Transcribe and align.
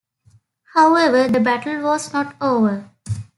However, 0.73 1.27
the 1.27 1.39
battle 1.39 1.79
was 1.83 2.11
not 2.11 2.35
over. 2.41 2.89